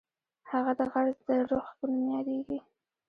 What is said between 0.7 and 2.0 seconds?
غر د رُخ په